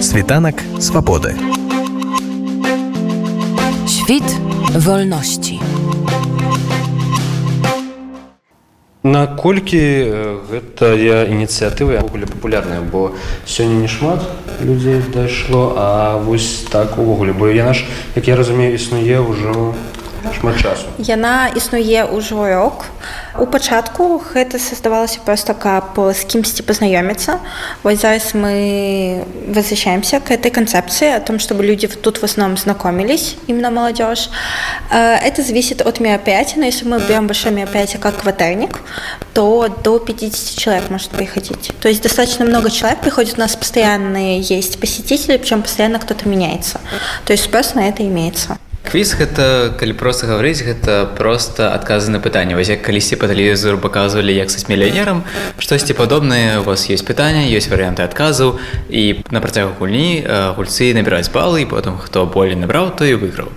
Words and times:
Світанак 0.00 0.62
свабоды. 0.80 1.34
Świt 3.86 4.24
wolności. 4.74 5.60
Наколькі 9.06 9.78
гэтая 10.50 11.30
ініцыятыва 11.30 12.02
ўвогуле 12.02 12.26
папулярная, 12.26 12.82
бо 12.82 13.14
сёння 13.46 13.86
не 13.86 13.88
шмат 13.88 14.18
людзей 14.58 14.98
дайшло, 15.14 15.74
а 15.78 16.18
вось 16.18 16.66
так 16.70 16.98
увогуле, 16.98 17.32
бо 17.32 17.46
яна 17.46 17.70
ж, 17.74 17.86
як 18.16 18.26
я 18.26 18.36
разумею, 18.36 18.74
існуе 18.74 19.22
ўжо 19.22 19.74
часу. 20.61 20.85
Яна 20.97 21.49
існуе 21.55 22.05
ўжо 22.05 22.47
рок. 22.47 22.85
У 23.39 23.45
пачатку 23.45 24.21
гэта 24.33 24.59
создавалася 24.59 25.19
просто 25.25 25.53
каб 25.53 25.95
з 25.97 26.23
кімсьці 26.23 26.63
пазнаёміцца. 26.63 27.39
Вось 27.83 28.01
зараз 28.01 28.35
мы 28.35 29.23
возвращаемся 29.47 30.19
к 30.19 30.31
этой 30.31 30.51
концепции 30.51 31.09
о 31.15 31.19
том, 31.19 31.39
чтобы 31.39 31.63
люди 31.63 31.87
тут 31.87 32.21
в 32.21 32.25
основном 32.25 32.57
знакомились, 32.57 33.35
именно 33.47 33.71
молодежь. 33.71 34.29
Это 34.91 35.43
зависит 35.43 35.81
от 35.81 35.99
мероприятия, 35.99 36.59
но 36.59 36.65
если 36.65 36.85
мы 36.85 36.99
берем 36.99 37.27
большое 37.27 37.55
мероприятие 37.55 37.99
как 37.99 38.17
квартирник, 38.17 38.79
то 39.33 39.67
до 39.83 39.99
50 39.99 40.57
человек 40.57 40.89
может 40.89 41.09
приходить. 41.09 41.71
То 41.79 41.89
есть 41.89 42.03
достаточно 42.03 42.45
много 42.45 42.69
человек 42.69 42.99
приходит, 42.99 43.37
у 43.37 43.39
нас 43.39 43.55
постоянные 43.55 44.41
есть 44.41 44.79
посетители, 44.79 45.37
причем 45.37 45.61
постоянно 45.61 45.99
кто-то 45.99 46.27
меняется. 46.27 46.79
То 47.25 47.33
есть 47.33 47.45
спрос 47.45 47.75
на 47.75 47.87
это 47.87 48.03
имеется. 48.03 48.57
Квіз 48.86 49.16
гэта 49.18 49.74
калі 49.74 49.94
проста 49.98 50.28
гаварыць 50.30 50.62
гэта 50.62 51.10
проста 51.18 51.74
адказы 51.74 52.14
на 52.14 52.22
пытанне 52.22 52.54
вось 52.54 52.70
як 52.70 52.86
калісьці 52.86 53.18
па 53.18 53.26
тэлевізору 53.26 53.82
паказвалі 53.82 54.30
як 54.30 54.46
са 54.46 54.62
мільянерам 54.70 55.24
штосьці 55.58 55.98
падобнае 55.98 56.62
у 56.62 56.62
вас 56.62 56.86
ёсць 56.86 57.02
пытанне 57.02 57.50
ёсць 57.50 57.66
варыянты 57.66 58.06
адказаў 58.06 58.62
і 58.86 59.26
на 59.34 59.42
працягу 59.42 59.74
гульні 59.82 60.22
гульцы 60.54 60.94
набіраць 60.94 61.34
балы 61.34 61.66
і 61.66 61.70
потым 61.70 61.98
хто 61.98 62.30
болей 62.30 62.54
набраў 62.54 62.94
той 62.94 63.18
выйграў. 63.18 63.50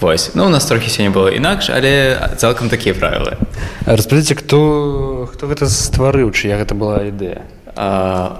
Вось. 0.00 0.34
Ну 0.34 0.46
у 0.46 0.50
нас 0.50 0.66
трохі 0.66 0.90
сёння 0.90 1.14
было 1.14 1.30
інакш 1.30 1.70
але 1.70 2.18
цалкам 2.36 2.68
такія 2.68 2.98
правілы. 2.98 3.38
Распыце 3.86 4.34
хто 4.34 5.30
хто 5.30 5.46
гэта 5.46 5.70
стварыў 5.70 6.34
чыя 6.34 6.58
гэта 6.58 6.74
была 6.74 7.06
ідэя? 7.06 7.46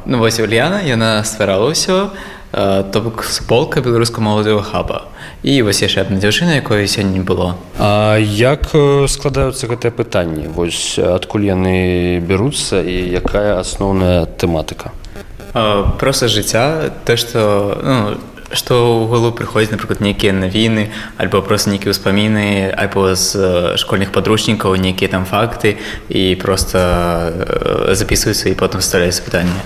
Ну 0.05 0.19
вось 0.19 0.43
Ульяна 0.43 0.83
яна 0.83 1.23
стварала 1.23 1.71
ўсё 1.71 2.11
то 2.55 3.01
бок 3.01 3.25
суполка 3.25 3.81
беларуска-моладзевого 3.81 4.63
хаба. 4.63 5.03
І 5.43 5.63
вось 5.67 5.83
яшчэ 5.83 6.07
адна 6.07 6.23
дзяўчына 6.23 6.63
якое 6.63 6.87
сёння 6.87 7.19
не 7.19 7.25
было. 7.27 7.59
А 7.79 8.17
як 8.17 8.71
складаюцца 9.11 9.67
гэтыя 9.67 9.91
пытанні? 9.91 10.47
Вось 10.47 10.99
адкуль 10.99 11.51
яны 11.51 12.21
бяруцца 12.23 12.79
і 12.79 13.11
якая 13.11 13.59
асноўная 13.59 14.31
тэматыка? 14.39 14.95
Просто 15.99 16.29
жыцця 16.29 16.95
то 17.05 17.17
што 17.17 17.41
ну, 17.83 17.99
што 18.55 18.75
ў 18.75 19.11
голову 19.11 19.35
прыходзіць 19.35 19.75
напрыклад 19.75 20.01
нейкія 20.01 20.33
навіны 20.33 20.91
альбо 21.19 21.43
просто 21.43 21.71
нейкія 21.75 21.91
ўспаміны 21.91 22.71
альбо 22.71 23.15
з 23.19 23.75
школьных 23.81 24.15
падручнікаў 24.15 24.79
нейкія 24.79 25.11
там 25.11 25.25
факты 25.27 25.77
і 26.09 26.39
просто 26.39 26.79
записываюцца 27.91 28.49
і 28.51 28.59
потым 28.59 28.81
ставляюцца 28.81 29.27
пытанне 29.27 29.59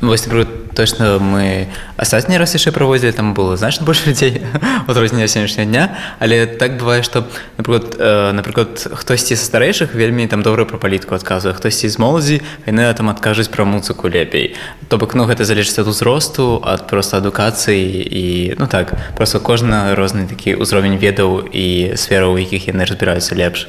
вось 0.00 0.26
напрыклад 0.26 0.59
точно 0.74 1.18
мы 1.18 1.68
астатні 1.96 2.38
раз 2.38 2.54
яшчэ 2.54 2.72
праводзілі 2.72 3.12
там 3.12 3.34
было 3.34 3.56
значна 3.56 3.86
больш 3.88 4.06
людзей 4.06 4.42
адрознення 4.86 5.28
сённяшняга 5.32 5.68
дня. 5.68 5.84
Але 6.18 6.46
так 6.46 6.78
бывае 6.78 7.02
што 7.02 7.26
напрыклад 7.56 7.96
э, 7.98 8.32
напрыклад 8.32 8.86
хтосьці 8.92 9.36
са 9.36 9.44
старэйшых 9.44 9.94
вельмі 9.94 10.26
там 10.26 10.42
добра 10.42 10.64
пра 10.64 10.78
палітку 10.78 11.14
адказвае 11.14 11.54
хтосьці 11.54 11.88
з 11.88 11.98
моладзі 11.98 12.42
яны 12.66 12.86
там 12.94 13.10
адкажуць 13.10 13.50
пра 13.50 13.64
музыку 13.64 14.08
лепей 14.08 14.54
то 14.88 14.98
бок 14.98 15.14
ну 15.14 15.24
гэта 15.24 15.44
залежыць 15.44 15.78
ад 15.78 15.88
узросту 15.88 16.62
ад 16.64 16.86
проста 16.86 17.18
адукацыі 17.18 17.80
і 17.80 18.54
ну 18.58 18.66
так 18.66 18.94
просто 19.16 19.40
кожна 19.40 19.94
розны 19.94 20.26
такі 20.26 20.56
ўзровень 20.60 20.98
ведаў 20.98 21.46
і 21.50 21.96
сфераў 21.96 22.34
у 22.34 22.38
якіх 22.38 22.68
яны 22.68 22.84
разбіраюцца 22.84 23.34
лепш 23.34 23.68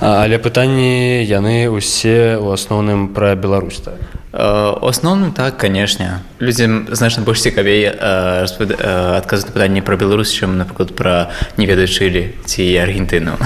але 0.00 0.38
пытанні 0.38 1.24
яны 1.24 1.70
ўсе 1.70 2.38
ў 2.38 2.46
асноўным 2.54 3.14
пра 3.14 3.34
Беларусь 3.34 3.80
так? 3.84 3.98
У 4.34 4.86
асноўным 4.90 5.30
так 5.30 5.56
канешне. 5.62 6.18
Людзям 6.42 6.88
значна 6.90 7.22
больш 7.22 7.46
цікавей 7.46 7.86
адказаць 7.86 9.46
на 9.46 9.52
пытанне 9.54 9.82
пра 9.82 9.94
Беларусь 9.94 10.34
чым 10.34 10.58
напрыклад 10.58 10.90
пра 10.98 11.30
не 11.56 11.66
ведаючылі 11.66 12.34
ці 12.44 12.62
аргентыну. 12.82 13.38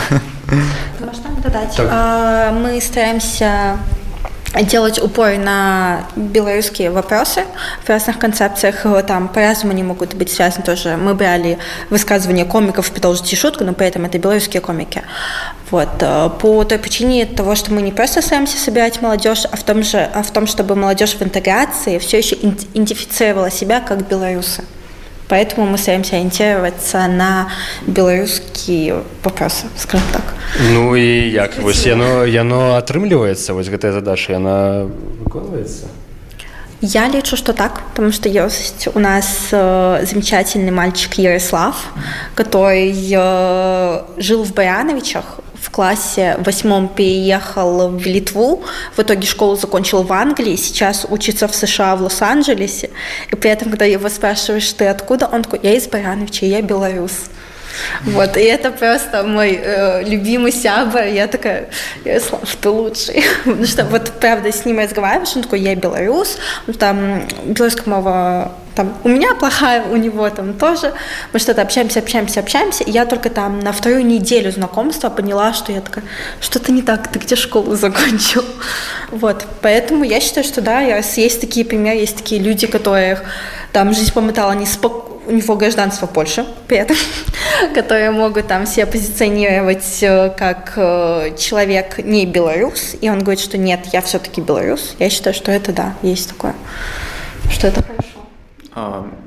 Так. 1.77 2.53
мы 2.53 2.81
стараемся 2.81 3.77
делать 4.63 5.01
упор 5.01 5.37
на 5.37 6.07
белорусские 6.17 6.91
вопросы 6.91 7.45
в 7.85 7.89
разных 7.89 8.19
концепциях. 8.19 8.87
Там 9.07 9.29
по-разному 9.29 9.73
они 9.73 9.83
могут 9.83 10.15
быть 10.15 10.31
связаны 10.31 10.65
тоже. 10.65 10.97
Мы 10.97 11.15
брали 11.15 11.59
высказывания 11.91 12.45
комиков 12.45 12.91
«Продолжите 12.91 13.37
шутку», 13.37 13.65
но 13.65 13.73
при 13.75 13.87
этом 13.87 14.05
это 14.05 14.19
белорусские 14.19 14.61
комики. 14.61 15.03
Вот. 15.71 15.89
По 15.99 16.65
той 16.65 16.79
причине 16.79 17.27
того, 17.27 17.55
что 17.55 17.73
мы 17.73 17.83
не 17.83 17.93
просто 17.93 18.23
стараемся 18.23 18.59
собирать 18.59 19.03
молодежь, 19.03 19.45
а 19.51 19.57
в 19.57 19.63
том, 19.63 19.83
же, 19.83 19.99
а 20.15 20.23
в 20.23 20.31
том 20.31 20.47
чтобы 20.47 20.75
молодежь 20.75 21.15
в 21.15 21.23
интеграции 21.23 21.99
все 21.99 22.19
еще 22.19 22.35
идентифицировала 22.37 23.51
себя 23.51 23.81
как 23.81 24.09
белорусы. 24.09 24.65
Поэтому 25.29 25.67
мы 25.67 25.77
стараемся 25.77 26.17
ориентироваться 26.17 27.07
на 27.07 27.51
беларускія 28.58 29.02
вопросы 29.24 29.66
скажем 29.78 30.08
так 30.12 30.24
Ну 30.72 30.98
і 30.98 31.32
як 31.32 31.60
вось 31.62 31.86
яно 31.86 32.26
яно 32.26 32.76
атрымліваецца 32.78 33.54
вось 33.54 33.70
гэтая 33.70 33.92
задача 33.92 34.34
яна 34.34 34.90
выконваецца 35.26 35.88
Я 36.86 37.08
лічу, 37.08 37.38
что 37.38 37.54
так, 37.54 37.82
потому 37.92 38.12
что 38.12 38.28
есть 38.28 38.90
у 38.94 39.00
нас 39.00 39.48
э, 39.54 40.06
замечательный 40.06 40.72
мальчик 40.72 41.14
Ярослав, 41.14 41.76
который 42.36 42.92
э, 42.92 44.02
жил 44.18 44.44
в 44.44 44.54
Баяновичах, 44.54 45.40
в 45.62 45.70
классе 45.72 46.36
восьмом 46.40 46.90
переехал 46.90 47.88
в 47.88 48.06
Литву, 48.06 48.64
в 48.98 49.00
итоге 49.00 49.26
школу 49.26 49.56
закончил 49.56 50.04
в 50.04 50.12
Англии, 50.12 50.58
сейчас 50.58 51.06
учится 51.10 51.48
в 51.48 51.56
США 51.56 51.96
в 51.96 52.02
Лос-Анджелесе, 52.02 52.90
и 53.32 53.36
при 53.38 53.50
этом, 53.50 53.70
когда 53.70 53.86
его 53.86 54.10
спрашиваешь, 54.10 54.74
ты 54.74 54.88
откуда, 54.88 55.30
он 55.32 55.44
такой, 55.44 55.62
я 55.64 55.76
из 55.76 55.88
Барановича, 55.88 56.46
я 56.48 56.62
белорус. 56.62 57.14
Вот, 58.05 58.37
и 58.37 58.41
это 58.41 58.71
просто 58.71 59.25
мой 59.25 59.61
э, 59.63 60.05
любимый 60.05 60.53
сябр. 60.53 61.05
Я 61.05 61.27
такая, 61.27 61.69
Ярослав, 62.05 62.57
ты 62.61 62.69
лучший. 62.69 63.25
Потому 63.45 63.67
что 63.67 63.85
вот, 63.85 64.13
правда, 64.21 64.53
с 64.53 64.65
ним 64.65 64.79
разговариваешь, 64.79 65.37
он 65.37 65.43
такой, 65.43 65.61
я 65.61 65.75
белорус, 65.75 66.39
там, 66.79 67.23
белорусская 67.45 67.91
мова 67.91 68.53
там, 68.79 68.97
у 69.03 69.09
меня 69.09 69.35
плохая, 69.35 69.83
у 69.83 69.97
него 69.97 70.31
там 70.31 70.55
тоже. 70.55 70.95
Мы 71.33 71.41
что-то 71.41 71.63
общаемся, 71.63 71.99
общаемся, 71.99 72.39
общаемся. 72.39 72.85
И 72.85 72.93
я 72.93 73.07
только 73.07 73.29
там 73.29 73.59
на 73.59 73.73
вторую 73.73 74.07
неделю 74.07 74.53
знакомства 74.53 75.11
поняла, 75.11 75.53
что 75.53 75.73
я 75.73 75.81
такая, 75.81 76.05
что-то 76.41 76.71
не 76.71 76.83
так, 76.83 77.09
ты 77.09 77.19
где 77.19 77.35
школу 77.35 77.75
закончил? 77.75 78.45
Вот, 79.11 79.47
поэтому 79.63 80.05
я 80.05 80.21
считаю, 80.21 80.45
что 80.47 80.61
да, 80.61 80.81
есть 80.81 81.41
такие 81.41 81.65
примеры, 81.65 81.97
есть 81.97 82.19
такие 82.19 82.41
люди, 82.43 82.67
которых 82.67 83.23
там 83.73 83.95
жизнь 83.95 84.13
помотала 84.13 84.53
не 84.53 84.67
спокойно, 84.67 85.19
у 85.29 85.33
него 85.33 85.57
гражданство 85.57 86.07
Польши 86.07 86.47
при 86.67 86.79
этом, 86.79 86.97
которые 87.75 88.11
могут 88.11 88.49
там 88.49 88.67
себя 88.67 88.87
позиционировать 88.87 89.99
как 90.37 90.75
человек 91.37 91.99
не 91.99 92.27
белорус, 92.27 92.97
и 93.01 93.11
он 93.11 93.21
говорит, 93.21 93.41
что 93.41 93.59
нет, 93.59 93.81
я 93.93 94.01
все-таки 94.03 94.41
белорус. 94.41 94.95
Я 94.99 95.11
считаю, 95.11 95.35
что 95.35 95.53
это 95.53 95.73
да, 95.73 95.95
есть 96.03 96.29
такое, 96.29 96.55
что 97.51 97.69
это 97.69 97.83
хорошо. 97.83 98.18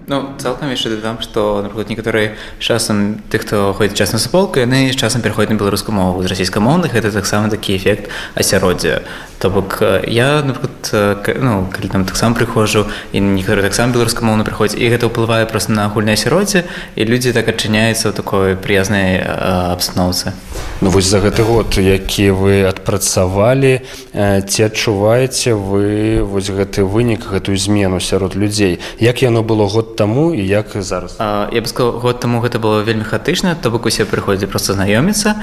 Ну 0.08 0.36
цалкам 0.42 0.72
яшчэ 0.74 0.98
дадам 0.98 1.22
што 1.22 1.62
напрыклад 1.64 1.88
некаторыя 1.88 2.36
часам 2.60 3.22
тых 3.32 3.46
хто 3.46 3.72
ходзіць 3.72 3.96
час 3.96 4.12
на 4.12 4.20
суполку 4.20 4.60
яны 4.60 4.92
часам 4.92 5.22
пераходзяць 5.22 5.54
на 5.54 5.60
беларускую 5.62 5.96
мову 5.96 6.24
з 6.24 6.32
расійскамоўных 6.34 6.92
гэта 6.92 7.12
таксама 7.16 7.48
такі 7.48 7.78
эфект 7.78 8.10
асяроддзя 8.36 9.08
то 9.40 9.50
бок 9.50 9.82
я 10.08 10.42
напрыклад 10.42 11.38
ну 11.40 11.70
калі 11.72 11.88
там 11.90 12.06
таксама 12.06 12.36
прыходжу 12.36 12.86
і 13.14 13.22
некаторы 13.22 13.62
таксама 13.62 13.94
беларускамоўна 13.94 14.44
прыходзіць 14.44 14.82
і 14.82 14.90
гэта 14.90 15.08
ўплывае 15.08 15.46
проста 15.46 15.72
на 15.72 15.86
агульнае 15.88 16.18
асяроддзе 16.20 16.66
і 16.96 17.02
людзі 17.06 17.32
так 17.32 17.48
адчыняюцца 17.48 18.10
ў 18.10 18.14
такой 18.14 18.58
прыязнай 18.58 19.22
абстаноўцы 19.22 20.34
Ну 20.82 20.90
вось 20.90 21.06
за 21.06 21.22
гэты 21.22 21.46
год 21.46 21.78
які 21.78 22.34
вы 22.34 22.66
адпрацавалі 22.66 23.86
ці 24.14 24.60
адчуваеце 24.66 25.54
вы 25.54 26.22
вось 26.26 26.50
гэты 26.50 26.86
вынік 26.86 27.30
гэтую 27.30 27.58
змену 27.58 28.02
сярод 28.02 28.34
людзей 28.36 28.82
як 28.98 29.22
яно 29.22 29.41
яно 29.42 29.48
было 29.48 29.68
год 29.68 29.96
таму 29.96 30.34
і 30.34 30.48
як 30.48 30.66
зараз 30.76 31.16
А, 31.20 31.50
Я 31.52 31.62
бы 31.62 31.68
сказал, 31.68 32.00
год 32.00 32.20
таму 32.20 32.42
гэта 32.42 32.60
было 32.60 32.84
вельмі 32.84 33.04
хаатычна, 33.04 33.56
то 33.62 33.72
бок 33.72 33.86
усе 33.86 34.06
прыходзілі 34.06 34.50
проста 34.50 34.74
знаёміцца. 34.74 35.36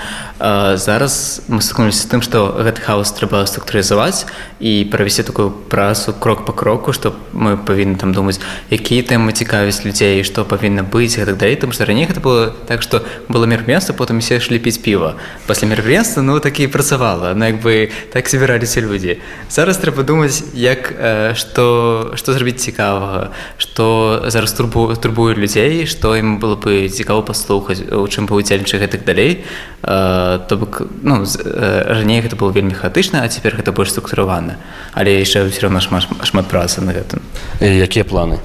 Зараз 0.77 1.43
мы 1.49 1.61
сутыкнуліся 1.61 2.03
з 2.03 2.11
тым, 2.11 2.23
што 2.23 2.55
гэты 2.59 2.81
хаос 2.81 3.13
трэба 3.13 3.47
структурызаваць 3.47 4.27
і 4.61 4.89
правесці 4.91 5.23
такую 5.23 5.51
працу 5.51 6.13
крок 6.13 6.45
па 6.47 6.53
кроку, 6.53 6.93
што 6.93 7.15
мы 7.33 7.57
павінны 7.57 7.99
там 7.99 8.13
думаць, 8.13 8.41
якія 8.71 9.03
тэмы 9.03 9.33
цікавяць 9.33 9.85
людзей, 9.85 10.23
што 10.25 10.45
павінна 10.45 10.83
быць 10.83 11.19
гэтак 11.19 11.37
далей, 11.37 11.57
таму 11.57 11.73
што 11.73 11.85
раней 11.85 12.07
гэта 12.07 12.21
было 12.21 12.55
так, 12.67 12.83
што 12.83 13.03
было 13.29 13.45
мерапрыемства, 13.47 13.93
потым 13.93 14.19
усе 14.19 14.39
ішлі 14.39 14.59
піць 14.59 14.79
піва. 14.79 15.17
Пасля 15.47 15.69
мерапрыемства 15.69 16.23
ну 16.23 16.41
так 16.41 16.61
і 16.61 16.67
працавала, 16.67 17.35
ну 17.35 17.47
як 17.47 17.61
бы 17.63 17.91
так 18.13 18.29
збіраліся 18.29 18.81
людзі. 18.81 19.19
Зараз 19.51 19.79
трэба 19.79 20.03
думаць, 20.03 20.43
як 20.55 20.93
э, 20.93 21.35
што, 21.35 22.13
што 22.15 22.33
зрабіць 22.33 22.63
цікавага, 22.63 23.31
што 23.59 23.88
зараз 24.27 24.53
турбу, 24.53 24.95
турбуе 24.97 25.35
людзей, 25.35 25.87
што 25.87 26.17
ім 26.17 26.39
было 26.39 26.57
бы 26.57 26.89
цікава 26.89 27.23
паслухаць, 27.23 27.83
у 27.93 28.07
чым 28.09 28.27
паўдзельнічаць 28.27 28.81
гэтак 28.81 29.05
далей. 29.05 29.45
Э, 29.83 30.39
то 30.49 30.57
бок 30.57 30.83
ну, 31.03 31.23
э, 31.25 31.85
раней 31.87 32.21
гэта 32.21 32.37
было 32.37 32.51
вельмі 32.51 32.75
хаатычна, 32.75 33.23
а 33.23 33.29
цяпер 33.29 33.57
гэта 33.57 33.73
больш 33.73 33.91
структуравана. 33.93 34.57
Але 34.95 35.19
яшчэ 35.21 35.49
ўсё 35.49 35.69
роўна 35.69 35.81
шмат, 35.81 36.09
шмат 36.23 36.47
працы 36.47 36.81
на 36.81 36.93
гэтым. 36.93 37.21
Якія 37.61 38.05
планы 38.05 38.39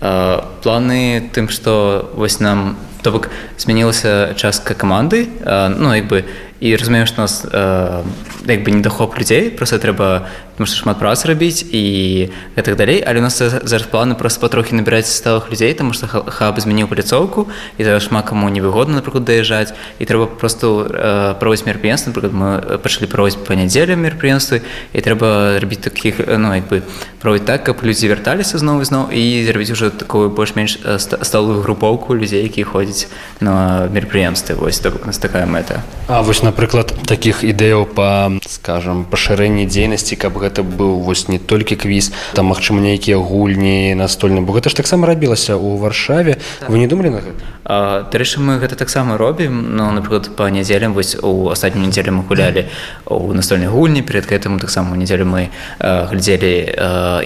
Э, 0.00 0.42
планы 0.62 1.26
тым 1.34 1.48
што 1.50 2.12
вось 2.14 2.38
нам 2.38 2.76
то 3.02 3.10
бок 3.10 3.30
змянілася 3.58 4.34
частка 4.38 4.74
каманды 4.74 5.26
э, 5.26 5.68
ну 5.74 5.90
як 5.90 6.06
бы 6.06 6.24
і 6.60 6.76
разумеем 6.76 7.06
што 7.06 7.22
нас 7.22 7.44
э, 7.46 8.02
як 8.46 8.62
бы 8.64 8.70
недахоп 8.70 9.18
людзей 9.18 9.50
просто 9.50 9.78
трэба 9.78 10.26
што 10.58 10.74
шмат 10.74 10.98
працы 10.98 11.28
рабіць 11.30 11.62
і 11.70 12.30
гэтак 12.58 12.74
далей 12.74 12.98
але 13.06 13.18
у 13.20 13.22
нас 13.22 13.38
за- 13.38 13.62
зараз 13.62 13.86
планы 13.86 14.14
просто 14.18 14.40
патрохі 14.40 14.74
набіраць 14.74 15.06
сталых 15.06 15.50
людзей 15.50 15.70
таму 15.74 15.92
што 15.94 16.06
ха- 16.10 16.24
хаб 16.26 16.58
змяніў 16.58 16.88
пляцоўку 16.90 17.46
і 17.78 17.84
зараз 17.84 18.02
шмат 18.10 18.26
каму 18.26 18.48
невыгодна 18.50 18.98
напрыклад 18.98 19.22
даязджаць 19.24 19.70
і 19.98 20.04
трэба 20.04 20.26
просто 20.26 20.82
э, 20.90 21.34
праводзіць 21.38 21.66
мерапрыемствы 21.66 22.10
напрыклад 22.10 22.34
мы 22.34 22.48
э, 22.58 22.78
пачалі 22.82 23.06
праводзіць 23.06 23.38
па 23.46 23.54
нядзелям 23.54 24.02
мерапрыемствы 24.02 24.62
і 24.92 24.98
трэба 25.00 25.60
рабіць 25.62 25.78
такіх 25.86 26.18
э, 26.26 26.36
ну 26.42 26.50
як 26.58 26.66
бы 26.66 26.82
праводзіць 27.22 27.46
так 27.46 27.62
каб 27.70 27.78
людзі 27.86 28.08
вярталіся 28.10 28.58
зноў 28.58 28.82
і 28.82 28.84
зноў 28.90 29.04
і 29.14 29.46
зрабіць 29.46 29.70
уже 29.70 29.90
такую 29.94 30.26
больш-менш 30.34 30.78
э, 30.82 30.98
ста- 30.98 31.22
сталую 31.22 31.62
групоўку 31.62 32.18
людзей 32.18 32.42
якія 32.42 32.66
ходзяць 32.66 33.06
на 33.38 33.86
мерапрыемствы 33.94 34.58
вось 34.58 34.82
у 34.82 35.06
нас 35.06 35.18
такая 35.22 35.46
мэта 35.46 35.86
А 36.08 36.22
вось 36.22 36.42
напрыклад 36.48 36.94
такіх 37.04 37.44
ідэяў 37.44 37.84
па 37.92 38.32
скажам 38.48 39.04
пашырэнні 39.04 39.68
дзейнасці 39.68 40.16
каб 40.16 40.40
гэта 40.40 40.64
быў 40.64 41.04
вось 41.04 41.28
не 41.28 41.36
толькі 41.36 41.76
квіз 41.76 42.10
там 42.32 42.48
магчыма 42.52 42.80
нейкія 42.80 43.20
гульні 43.20 43.92
настольны 43.92 44.40
бо 44.40 44.56
гэта 44.56 44.72
ж 44.72 44.80
таксама 44.80 45.04
рабілася 45.04 45.60
ў 45.60 45.76
варшаве. 45.76 46.40
Вы 46.64 46.80
не 46.80 46.88
думалі 46.88 47.12
на 47.12 47.20
гэта 47.20 47.57
Дарэчы 47.68 48.40
мы 48.40 48.56
гэта 48.56 48.80
таксама 48.80 49.18
робім 49.20 49.76
ну 49.76 49.92
напрыклад 49.92 50.32
па 50.36 50.48
нядзелям 50.48 50.94
вось 50.96 51.12
у 51.20 51.52
астатнюю 51.52 51.84
нядзелю 51.84 52.16
мы 52.16 52.24
гулялі 52.24 52.64
у 53.04 53.32
настольнай 53.36 53.68
гульні 53.68 54.00
перед 54.00 54.24
гэтым 54.24 54.56
таксама 54.58 54.96
нядзелю 54.96 55.28
мы 55.28 55.52
э, 55.78 56.06
глядзелі 56.08 56.52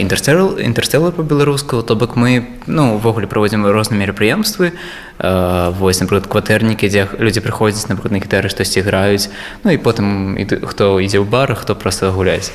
інтэрстэл 0.03 0.59
інтэрстэлы 0.67 1.15
па-беларуску 1.15 1.83
то 1.87 1.95
бок 1.95 2.17
мы 2.19 2.59
ну 2.67 2.99
увогуле 2.99 3.31
праводзім 3.31 3.71
розныя 3.71 4.03
мерапрыемствы 4.03 4.75
э, 4.75 5.73
вось 5.79 6.03
напрыклад 6.03 6.27
кватэрнікі 6.27 6.91
дзе 6.91 7.07
людзі 7.23 7.39
прыходзяць 7.39 7.87
напрыклад 7.87 8.19
на 8.19 8.19
гітары 8.19 8.51
штосьці 8.51 8.83
граюць 8.83 9.31
ну 9.63 9.71
і 9.71 9.79
потым 9.79 10.35
хто 10.67 10.99
ідзе 10.99 11.23
ў 11.23 11.27
бар 11.31 11.55
хто 11.55 11.79
просто 11.79 12.11
гуляць 12.11 12.51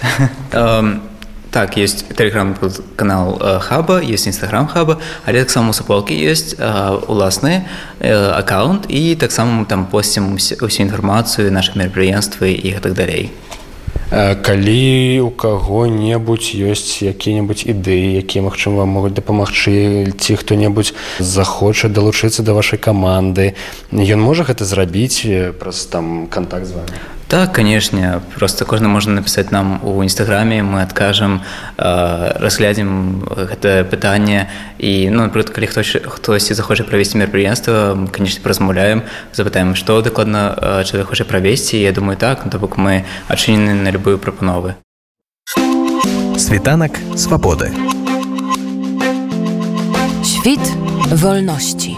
Так, 1.57 1.75
есть 1.75 2.06
телеграм-канал 2.15 3.39
э, 3.42 3.57
Хаба, 3.59 4.00
есть 4.00 4.27
инстаграм 4.27 4.68
Хаба, 4.68 5.00
але 5.25 5.39
таксама 5.39 5.71
у 5.71 5.74
Сапалкі 5.74 6.13
ёсць 6.13 6.54
э, 6.54 7.00
уласны 7.07 7.65
э, 7.98 8.13
аккаунт 8.13 8.86
і 8.88 9.15
таксама 9.15 9.65
там 9.65 9.88
посцім 9.88 10.38
усю 10.38 10.83
інфармацыю, 10.86 11.50
нашы 11.50 11.74
мерапрыемствы 11.74 12.54
і 12.54 12.77
гэтак 12.77 12.94
далей. 12.94 13.31
Калі 14.13 15.25
у 15.25 15.33
каго-небудзь 15.33 16.54
ёсць 16.62 17.01
якія-небудзь 17.01 17.65
ідэі 17.65 18.21
якія 18.21 18.45
магчыма 18.45 18.86
вам 18.86 18.94
могуць 18.94 19.18
дапамагчы 19.18 20.13
ці 20.13 20.38
хто-небудзь 20.38 20.94
захоча 21.18 21.89
далучыцца 21.89 22.45
да 22.45 22.53
вашай 22.53 22.77
каманды 22.77 23.57
ён 23.89 24.21
можа 24.21 24.45
гэта 24.45 24.62
зрабіць 24.62 25.25
праз 25.57 25.89
там 25.89 26.30
контакт 26.30 26.69
з 26.69 26.77
вами 26.77 27.17
Так, 27.27 27.51
канешне, 27.51 28.21
просто 28.39 28.63
кожны 28.63 28.88
можна 28.88 29.19
напісаць 29.19 29.51
нам 29.51 29.83
у 29.83 30.00
нстаграме, 30.01 30.63
мы 30.63 30.81
адкажам, 30.81 31.44
э, 31.75 32.39
разглядзім 32.39 33.27
гэтае 33.27 33.83
пытанне 33.83 34.47
і 34.79 35.09
ну, 35.12 35.27
напрыклад, 35.27 35.51
калі 35.51 35.68
хтось, 35.68 35.97
хтосьці 36.07 36.53
захоча 36.56 36.88
правесці 36.88 37.19
мерапрыемства, 37.19 38.07
канешне, 38.15 38.39
празмаўляем, 38.39 39.03
запытаем, 39.35 39.75
што 39.75 40.01
дакладна 40.01 40.56
э, 40.56 40.83
чалавек 40.88 41.09
хоча 41.09 41.25
правесці, 41.25 41.75
я 41.75 41.91
думаю 41.91 42.15
так, 42.15 42.45
ну, 42.45 42.51
то 42.51 42.59
бок 42.59 42.77
мы 42.77 43.03
адчынены 43.27 43.75
на 43.75 43.91
любыя 43.91 44.15
прапановы. 44.15 44.75
Світанак 46.39 46.95
свабоды. 47.18 47.75
Świt 50.24 50.63
wolności. 51.12 51.97